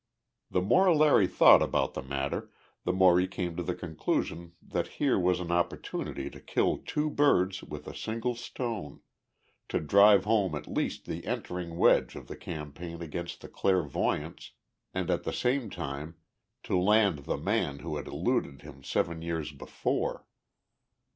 [0.49, 2.49] The more Larry thought about the matter,
[2.85, 7.07] the more he came to the conclusion that here was an opportunity to kill two
[7.07, 9.01] birds with a single stone
[9.69, 14.53] to drive home at least the entering wedge of the campaign against the clairvoyants
[14.91, 16.15] and at the same time
[16.63, 20.25] to land the man who had eluded him seven years before.